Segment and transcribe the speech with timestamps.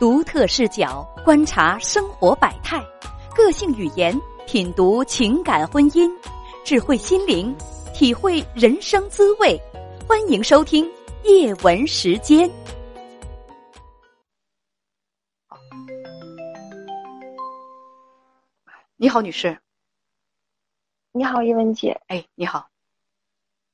[0.00, 2.82] 独特视角观察生活百态，
[3.36, 6.10] 个性语言品读情感婚姻，
[6.64, 7.54] 智慧心灵
[7.92, 9.60] 体会人生滋味。
[10.08, 10.90] 欢迎收听
[11.24, 12.50] 叶文时间。
[18.96, 19.54] 你好，女士。
[21.12, 22.00] 你好，叶文姐。
[22.06, 22.66] 哎，你好。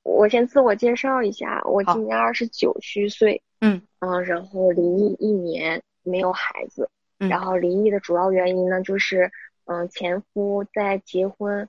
[0.03, 3.41] 我先自我介绍一下，我今年二十九虚岁。
[3.61, 5.81] 嗯嗯，然后离异一年。
[6.07, 6.89] 没有孩子，
[7.19, 9.31] 然后离异的主要原因呢，就是
[9.65, 11.69] 嗯，前夫在结婚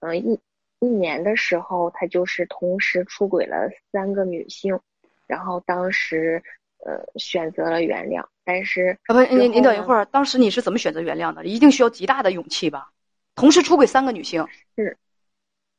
[0.00, 0.38] 嗯一
[0.78, 4.78] 一年的时候，他就是同时出轨了三个女性，
[5.26, 6.42] 然后当时
[6.84, 11.44] 呃选择了原谅，但是啊不，你你等一会儿，当时你是怎么选择原谅的？
[11.46, 12.90] 一定需要极大的勇气吧？
[13.34, 14.98] 同时出轨三个女性，是，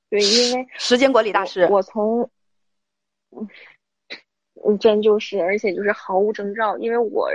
[0.09, 2.29] 对，因为时间管理大师，我从
[4.65, 7.29] 嗯，真就是，而且就是毫无征兆，因为我。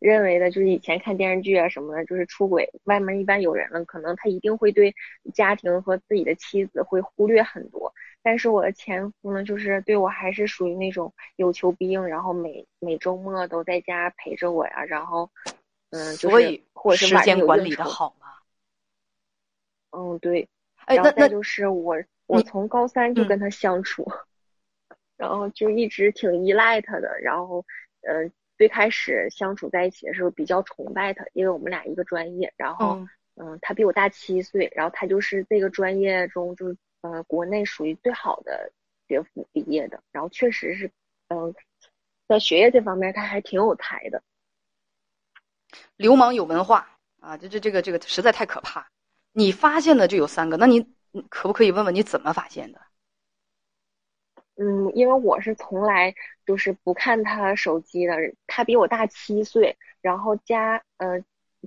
[0.00, 4.94] 认为的就是以前看电视剧啊什么的，就是出轨，外面一般有人了，可能他一定会对
[5.34, 7.92] 家庭和自己的妻子会忽略很多。
[8.22, 15.30] 但是我的前夫呢，就是对我还是属于那种有求必应，然后每每周末都在家陪着我呀，然后
[15.90, 18.26] 嗯，所以或者是时间管理的好吗？
[19.90, 20.48] 嗯，对。
[20.86, 24.10] 哎，那那就是我，我从高三就跟他相处，
[25.18, 27.66] 然后就一直挺依赖他的，然后
[28.00, 28.32] 嗯。
[28.60, 33.00] 最开始相处在一起的时候比较崇拜他，因为我们俩一个专业，然后
[33.36, 38.70] 嗯，他比我大七岁，然后他就是这个专业中就是呃国内属于最好的
[39.08, 40.92] 学府毕业的，然后确实是
[41.28, 41.54] 嗯
[42.28, 44.22] 在学业这方面他还挺有才的。
[45.96, 46.86] 流氓有文化
[47.20, 48.90] 啊，这这这个这个实在太可怕。
[49.32, 50.86] 你发现的就有三个，那你
[51.30, 52.82] 可不可以问问你怎么发现的？
[54.62, 58.14] 嗯，因为我是从来就是不看他手机的，
[58.46, 61.18] 他比我大七岁，然后家呃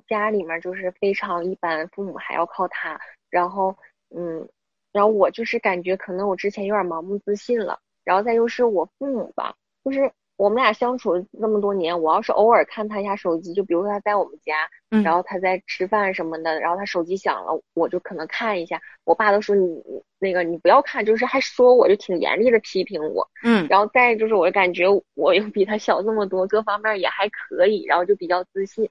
[0.07, 3.75] 家里面就是非常一般，父母还要靠他，然后
[4.15, 4.47] 嗯，
[4.91, 10.11] 然后我就是感觉可能我之前有点盲目自信了，然后再就是我父母吧，就是。
[10.35, 14.67] 我们俩相处那么多年，我要是偶尔看他一下手机，就比如说他在我们家，
[15.03, 18.81] 然后他在吃饭什么的，然后他手机响了，我就可能看一下。
[19.03, 19.81] 我爸都说你
[20.19, 23.29] 那个你不要看，就是还说我就挺严厉的批评我。
[23.43, 28.89] 嗯，然后再就是我感觉我又比他小这么多，各方面也还可以，然后就比较自信，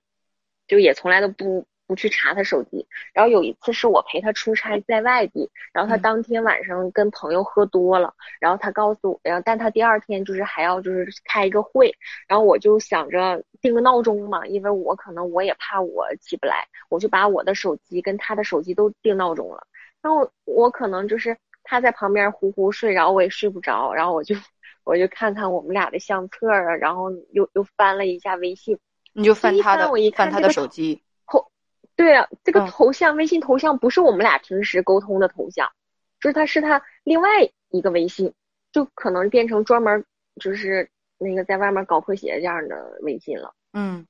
[0.67, 1.67] 就也从来都不。
[1.93, 11.95] 不去查他手机，然后有一次是我陪他出差在外地，然后他当天晚上跟朋友喝多了，然后他告诉我，然后但他第二天就是还要就是开一个会，
[12.27, 19.67] 然后我就想着定个闹钟嘛，因为我可能我也怕我起不来，我就把我的手机跟他的手机都定闹钟了，
[20.01, 24.35] 然后我可能就是他在旁边呼呼睡，然后我也睡不着，然后我就
[24.85, 28.79] 我就看看我们俩的相册啊，然后又又翻了一下微信，
[29.13, 31.03] 你就翻他的，我一翻他的手机。
[31.95, 35.71] 对啊，这个头像微信头像不是我们俩平时沟通的头像，
[36.21, 37.29] 就是他是他另外
[37.69, 38.33] 一个微信，
[38.73, 40.05] 就可能变成专门
[40.41, 40.89] 就是
[41.19, 43.55] 那个在外面搞破鞋这样的微信了。
[43.75, 44.07] 嗯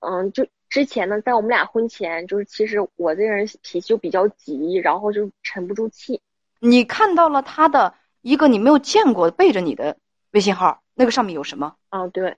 [0.00, 6.20] 嗯，就之前呢，在我们俩婚前，就是其实我这个人脾气就比较急，然后就沉不住气。
[6.60, 9.96] 你看到了他的一个你没有见过背着你的
[10.32, 11.76] 微信号，那个上面有什么？
[11.88, 12.36] 嗯，对，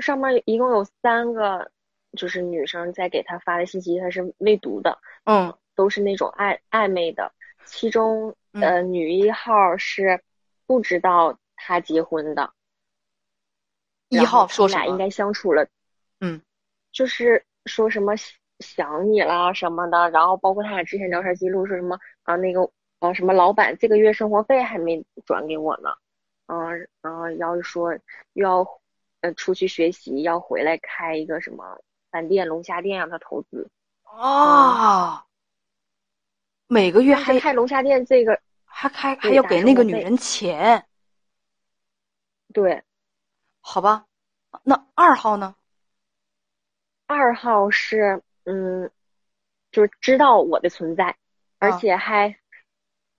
[0.00, 1.70] 上面一共有三个。
[2.18, 7.32] 就是女生在给他发的信息，他是未读的，嗯，都是那种暧暧昧的。
[7.64, 10.20] 其中，呃，女一号是
[10.66, 12.52] 不知道他结婚的，
[14.08, 15.68] 一号说俩应该相处了，
[16.18, 16.40] 嗯，
[16.92, 18.14] 就是说什么
[18.58, 25.90] 想你啦什么的，然后包括他俩之前聊天记录说什么啊那个啊什么老板这个月生活费还没转给我呢，
[26.46, 27.92] 嗯，然后要是说
[28.32, 28.66] 又要
[29.20, 31.78] 呃出去学习，要回来开一个什么。
[32.10, 33.70] 饭店、龙虾店让他投资
[34.04, 35.22] 哦，
[36.66, 40.86] 每个月还开龙虾店，这个还开还要给那个女人钱，
[42.52, 42.82] 对，
[43.60, 44.06] 好吧，
[44.64, 45.54] 那二号呢？
[47.06, 48.90] 二号是嗯，
[49.70, 51.16] 就是知道我的存在，
[51.58, 52.38] 而且还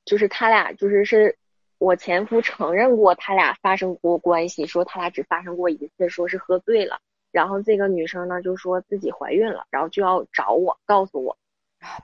[0.05, 1.37] 就是他俩就是是
[1.77, 6.99] 我前夫承认过他俩发生过关系，说他俩只发生过一次，说是喝醉了。
[7.31, 11.37] 然后这个女生呢，就说自己怀孕了，然后就要找我，告诉我，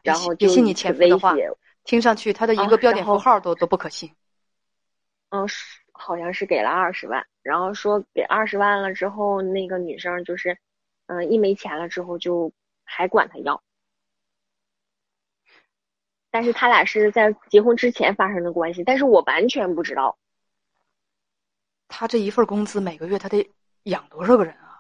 [0.04, 1.36] 然后就信你前夫的话，
[1.84, 4.12] 听上去他的一个标点符号都都不可信。
[5.30, 5.48] 嗯，
[5.92, 10.58] 好像是给了二十万，然后说给二十万了之后，那个女生就是，
[11.08, 12.52] 嗯，一没钱了之后就
[12.84, 13.62] 还管他要，
[16.30, 20.18] 但是他俩是在结婚之前发生的关系，但是我完全不知道。
[21.88, 23.52] 他这一份工资每个月他得
[23.84, 24.75] 养多少个人啊？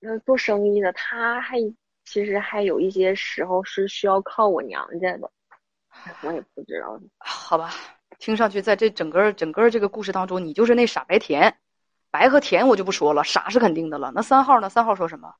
[0.00, 1.58] 那做生意的，他还
[2.04, 5.30] 其实还有一些时候是需要靠我娘家的，
[6.22, 7.00] 我也不知道。
[7.18, 7.70] 好吧，
[8.18, 11.58] 听上去在这整个整个这个故事当中，你就是那傻白甜，
[12.10, 14.12] 白和甜我就不说了，傻是肯定的了。
[14.14, 14.68] 那三号呢？
[14.68, 15.34] 三号说什么？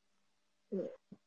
[0.70, 0.78] 嗯，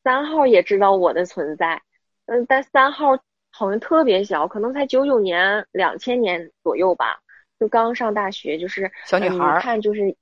[0.04, 1.82] 三号也知道我的存在，
[2.26, 3.18] 嗯，但三号
[3.50, 7.22] 好像特别小，可能才九九年、两千年左右吧，
[7.58, 10.16] 就刚上大学，就是小女孩，看就是。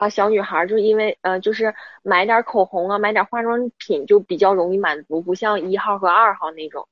[0.00, 6.88] 啊，小女孩就因为呃，就是买点口红啊，买点化妆品就比较容易满足，不像一号和二号那种。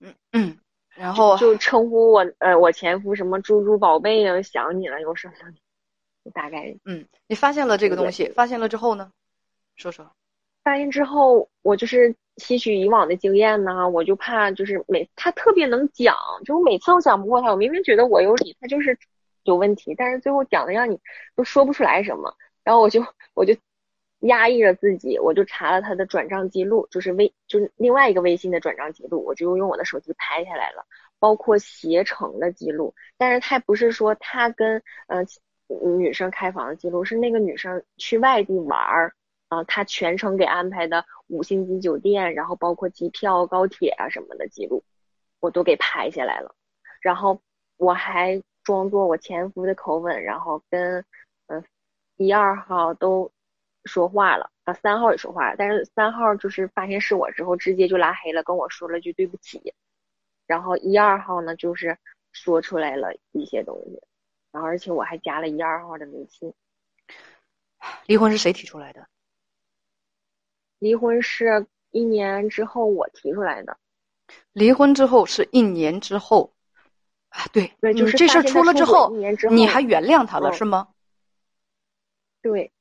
[0.00, 0.58] 嗯嗯，
[0.94, 5.34] 然后就称呼我呃，我前夫什么猪猪宝贝啊，想你了，有什么？
[6.34, 9.10] 大概嗯，你发现了这个东西，发现了之后呢？
[9.76, 10.12] 说说。
[10.62, 18.98] 发现之后，我就是吸取以往的经验呢，我就怕就是每他特别能讲，就我每次都讲不过他，我明明觉得我有理，他就是。
[19.50, 21.00] 有问题，但是最后讲的让你
[21.34, 23.04] 都说不出来什么，然后我就
[23.34, 23.56] 我就
[24.20, 30.86] 压抑着自己，我就查了他的转账记录，就是微就是另外一个微信的转账记录，我就用我的手机拍下来了，
[31.18, 35.26] 包括携程的记录，但是他不是说他跟嗯
[35.98, 39.14] 女生开房的记录，是那个女生去外地玩儿
[39.48, 44.84] 啊，他全程给安排的五星级酒店，然后包括机票、高铁啊什么的记录，
[45.40, 46.54] 我都给拍下来了，
[47.00, 47.40] 然后
[47.78, 48.40] 我还。
[48.62, 51.04] 装作我前夫的口吻，然后跟
[51.46, 51.64] 嗯
[52.16, 53.30] 一二号都
[53.84, 59.74] 说话了啊，三号也说话了，但是三号就是发现是我之后，直接就拉黑了，跟我说了句对不起。
[60.46, 61.96] 然后一二号呢，就是
[62.32, 64.02] 说出来了一些东西，
[64.52, 66.52] 然后而且我还加了一二号的微信。
[68.06, 69.08] 离婚是谁提出来的？
[70.78, 73.78] 离婚是一年之后我提出来的。
[74.52, 76.52] 离婚之后是一年之后。
[77.30, 79.10] 啊，对，就是这事出了之后，
[79.50, 80.88] 你还原谅他了是吗？
[82.42, 82.72] 对，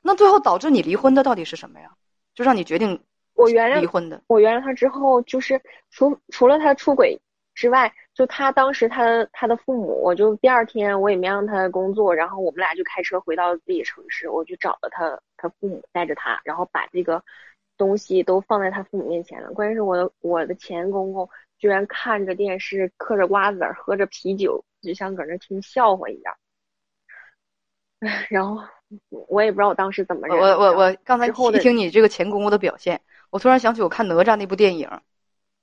[0.00, 1.92] 那最后导致你离婚的到底是什么呀？
[2.34, 2.98] 就让你决定
[3.34, 4.22] 我原谅离婚的。
[4.28, 5.60] 我原谅他之后，就是
[5.90, 7.20] 除除了他出轨
[7.54, 17.22] 之外，就他当时他的他的父母，我就第二天我也没让他工作，然后我们俩就开车回到自己城市，我就找了他他父母，带着他，然后把这个
[17.76, 19.52] 东西都放在他父母面前了。
[19.52, 21.28] 关键是我的我的前公公。
[21.62, 26.36] 居然看着电视，嗑着瓜子儿，喝着啤酒，就像搁那听笑话一样。
[28.00, 28.60] 唉， 然后
[29.28, 30.26] 我也不知道我当时怎么。
[30.26, 33.00] 我我我刚才一听你这个前公公的表现，
[33.30, 34.90] 我突然想起我看哪吒那部电影，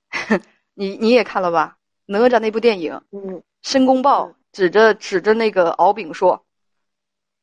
[0.72, 1.76] 你你也看了吧？
[2.06, 6.46] 哪吒那部电影，嗯，申公豹指着指着那个敖丙说：“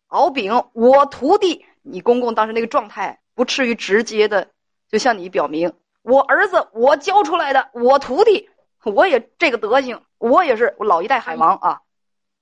[0.09, 4.49] 敖丙，我徒弟。”你公公当时那个状态，不至于直接的
[4.89, 5.71] 就向你表明。
[6.07, 8.49] 我儿子，我教出来的，我徒弟，
[8.85, 11.81] 我也这个德行，我也是老一代海王啊，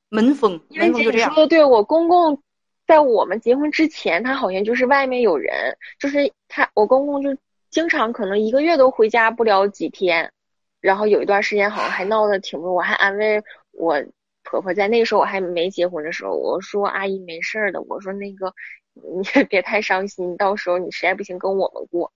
[0.10, 1.34] 门风，门风就这样。
[1.34, 2.40] 说的对，我公公
[2.86, 7.36] 在我们结婚之前，他好像就是外面有人，就是他，我公公就
[7.72, 10.32] 经常可能一个月都回家不了几天，
[10.80, 13.42] 然后有一段时间好像还闹得挺不，我还安慰
[13.72, 14.00] 我
[14.44, 18.54] 婆婆，在那个时候我还没结婚的时候，我说阿姨没事的，我说那个
[18.94, 22.12] 你也 别太伤心，到时候你实在不行跟我们过，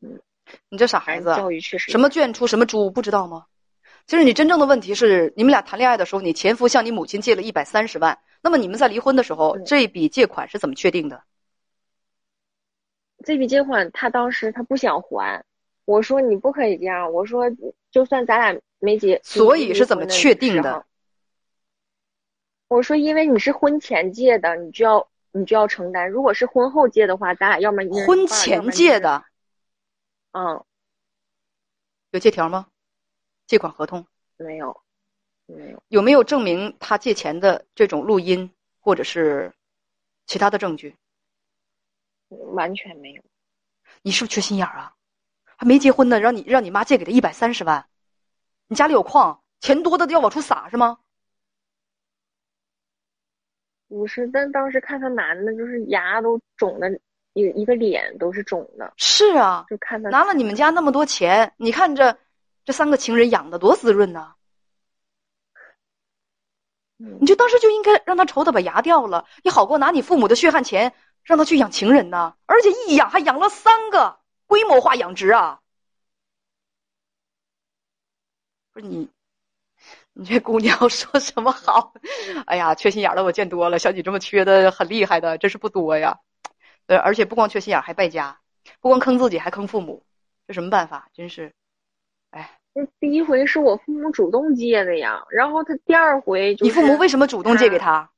[0.00, 0.20] 嗯。
[0.68, 3.46] 你这傻孩子，教育确实什么圈出什么猪，不知道吗？
[4.06, 11.22] 其实你真正的问题是，你们俩谈恋爱的时候，你前夫向你母亲借了一百三十万，那么你们在离婚的时候，这笔借款是怎么确定的？
[13.24, 15.44] 这笔借款他当时他不想还，
[15.84, 17.44] 我说你不可以这样，我说
[17.92, 20.84] 就算咱俩没结，所以是怎么确定的？
[22.66, 29.22] 我说因为你是婚前借的，你就要你就要承担；如果是婚后借的话，咱俩要么婚前借的。
[30.32, 30.64] 嗯，
[32.10, 32.68] 有借条吗？
[33.46, 34.06] 借款合同
[34.38, 34.82] 没有，
[35.46, 35.82] 没有。
[35.88, 39.52] 有没有证明他借钱的这种录音或者是
[40.26, 40.96] 其他的证据？
[42.28, 43.22] 完全没有。
[44.00, 44.96] 你是不是缺心眼儿啊？
[45.56, 47.86] 还没结婚呢，让你让你妈借给他一百三十万，
[48.68, 50.98] 你家里有矿，钱多的都要往出撒是吗？
[53.88, 56.88] 不是，但当时看他男的，就是牙都肿的。
[57.34, 62.18] 一一个脸都是肿的，是啊，就看他拿了你们家那么多钱，你看这
[62.64, 64.34] 这三个情人养的多滋润呐！
[67.20, 75.60] 你就当时就应该让他愁的把牙掉了，你好过拿你父母的血汗钱让他去养情人呢，而且一养还养了三个，规模化养殖啊！
[78.72, 79.10] 不是你，
[80.12, 81.92] 你这姑娘 说什么好？
[82.46, 86.20] 哎呀，缺心眼的我见多了，像你这么缺的很厉害的真是不多呀。
[86.92, 88.36] 呃，而且不光缺心眼，还败家，
[88.82, 90.02] 不光坑自己，还坑父母，
[90.46, 91.08] 这什么办法？
[91.14, 91.50] 真是，
[92.32, 98.10] 哎，那第一回是我父母主动借的呀，然后他第二回，你父母为什么主动借给他？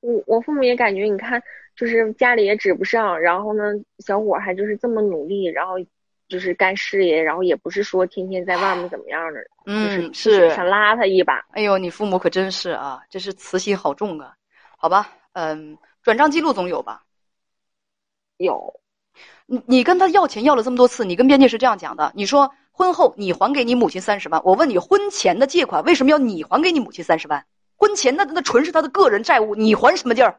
[0.00, 1.42] 我我父母也感觉，你看，
[1.76, 3.64] 就是家里也指不上，然后呢，
[3.98, 5.74] 小伙还就是这么努力，然后
[6.26, 11.44] 就是干事业，然后也不是说天天在外面怎么样的，嗯，是想拉他一把。
[11.50, 14.34] 哎呦，你父母可真是啊，这是慈心好重啊。
[14.78, 17.04] 好吧，嗯，转账记录总有吧？
[18.44, 18.80] 有。
[19.46, 27.44] 你你跟他要钱要了这么多次，你跟编辑是这样讲的，你说婚后你还给你母亲三十万，我问你婚前的借款为什么要你还给你母亲三十万？
[27.76, 30.38] 婚前那那纯是他的个人债务，你还什么劲儿？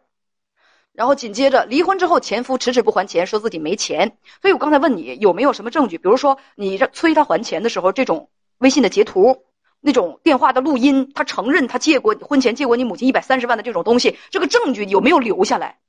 [0.93, 4.17] 然后紧接着离婚之后，前夫迟迟不还钱，说自己没钱。
[4.41, 8.29] 所以我刚才问你有没有什么证据，比如说你催他还钱的时候，这种
[8.59, 9.43] 微信的截图，
[9.81, 15.79] 那种电话的录音，他承认他借过婚前借过你母亲一百三十万的这种东西，这个证据有没有留下来？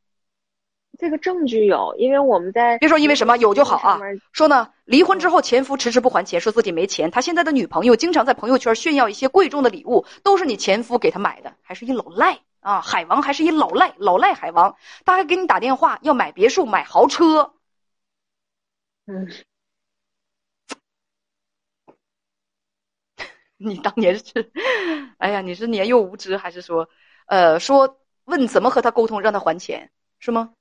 [1.05, 4.01] 这个证据有，因为我们在别说因为什么有就好啊。
[4.33, 7.11] 说呢，离婚之后前夫迟迟不还钱，说自己没钱。
[7.11, 12.81] 他现在的女朋友经常在朋友圈炫耀一些贵重的礼物，都是你前夫给他买的，还是一老赖啊！
[12.81, 17.53] 海王还是一老赖，老赖海王，他还给你打电话要买别墅、买豪车。
[19.05, 19.29] 嗯，
[23.59, 24.51] 你当年是，
[25.19, 26.89] 哎呀，你是年幼无知，还是说，
[27.27, 30.55] 呃，说问怎么和他沟通让他还钱是吗？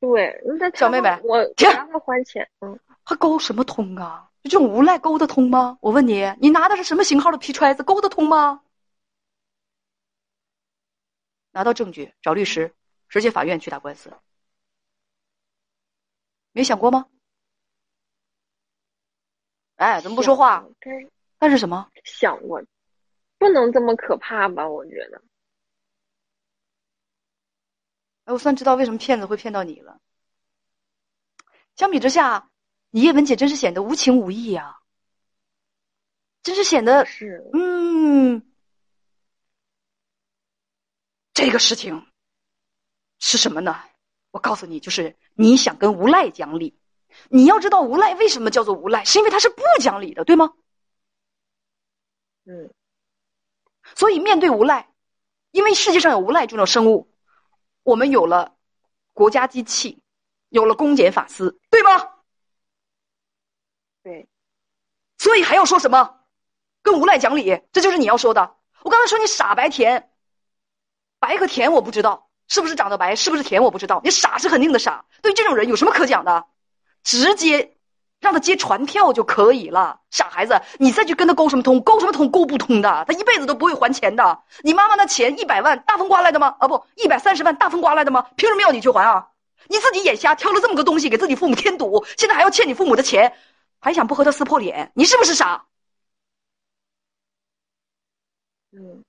[0.00, 4.30] 对，那小妹妹，我 让他还钱，嗯，还沟什么通啊？
[4.42, 5.76] 就这种无赖沟得通吗？
[5.80, 8.62] 我问你，你拿的是什么型号的皮揣子，沟得通吗？
[11.50, 12.72] 拿到证据，找律师，
[13.08, 14.12] 直接法院去打官司，
[16.52, 17.06] 没想过吗？
[19.76, 20.64] 哎，怎么不说话？
[21.38, 21.88] 但是什么？
[22.04, 22.62] 想过，
[23.38, 24.68] 不能这么可怕吧？
[24.68, 25.20] 我觉得。
[28.32, 30.00] 我算知道为什么骗子会骗到你了。
[31.76, 32.50] 相比之下，
[32.90, 34.80] 你叶文姐真是显得无情无义呀，
[36.42, 38.42] 真是显得是嗯，
[41.32, 42.06] 这个事情
[43.18, 43.80] 是什么呢？
[44.30, 46.78] 我告诉你，就是你想跟无赖讲理。
[47.30, 50.52] 你要知道无赖为什么叫做无赖，是因为他是不讲理的，对吗？
[52.44, 52.74] 嗯。
[53.94, 54.92] 所以面对无赖，
[55.50, 57.08] 因为世界上有无赖这种生物。
[57.88, 58.54] 我们有了
[59.14, 60.02] 国家机器，
[60.50, 61.88] 有了公检法司，对吗？
[64.02, 64.28] 对，
[65.16, 66.20] 所以还要说什么？
[66.82, 68.56] 跟无赖讲理，这就是你要说的。
[68.82, 70.12] 我刚才说你傻白甜，
[71.18, 74.02] 白和甜我不知道是不是长得白，是不是甜我不知道。
[74.04, 76.46] 你傻是肯定的傻，对这种人有什么可讲的？
[77.02, 77.77] 直接。
[78.20, 81.80] 让他接传票就可以了，傻孩子，你再去跟他沟什么通？
[81.82, 82.30] 沟什么通？
[82.30, 84.42] 沟不通的，他一辈子都不会还钱的。
[84.62, 86.56] 你妈妈那钱一百万大风刮来的吗？
[86.58, 88.28] 啊不，一百三十万大风刮来的吗？
[88.36, 89.28] 凭什么要你去还啊？
[89.68, 93.36] 你自己眼瞎挑了这么个东西给自己父母添堵，现在还要欠你父母的钱，
[93.80, 94.90] 还想不和他撕破脸？
[94.94, 95.66] 你是不是傻？
[98.72, 99.04] 嗯，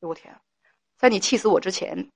[0.00, 0.34] 我天，
[0.98, 2.10] 在你气死我之前，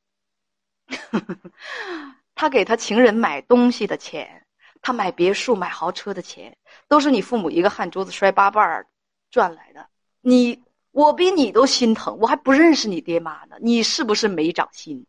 [2.34, 4.46] 他给他情人买东西的钱。
[4.82, 6.56] 他买别墅、买豪车的钱，
[6.88, 8.86] 都是你父母一个汗珠子摔八瓣儿
[9.30, 9.88] 赚来的。
[10.20, 15.06] 你我比你都心疼，我还不认识你爹妈呢，你是不是没长心？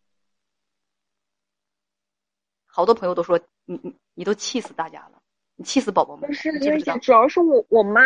[2.66, 5.22] 好多朋友都说你你你都气死大家了，
[5.56, 6.28] 你气死宝宝们。
[6.28, 8.02] 不是因为主要是我我妈，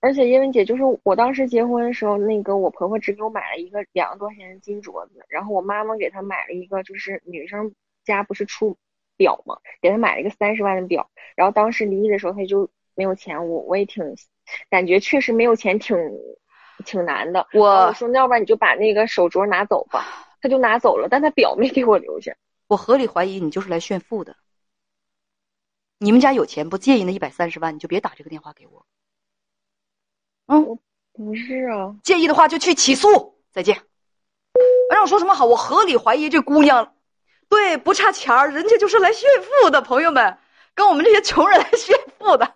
[0.00, 8.76] 而且因为姐就是我当时结婚的时候，那个我婆婆只给我买了一个两万多块钱的金镯子，然后我妈妈给她买了一个，就是女生家不是出。
[9.16, 14.04] 表嘛，给他买了一个三十万的表，然后当时离异的时候他就没有钱，我我也挺
[14.70, 15.96] 感觉确实没有钱，挺
[16.84, 17.46] 挺难的。
[17.52, 20.04] 我我说那要不然你就把那个手镯拿走吧，
[20.40, 22.34] 他就拿走了，但他表没给我留下。
[22.66, 24.36] 我合理怀疑你就是来炫富的。
[25.98, 28.84] 你们家有钱不介意那一百三十万，你就别打这个电话给我。
[30.46, 30.78] 嗯，
[31.12, 33.38] 不是啊，介意的话就去起诉。
[33.52, 33.80] 再见。
[34.90, 35.46] 让我说什么好？
[35.46, 36.94] 我合理怀疑这姑娘。
[37.48, 39.28] 对，不差钱儿，人家就是来炫
[39.62, 40.36] 富的，朋友们，
[40.74, 42.50] 跟我们这些穷人来炫富的。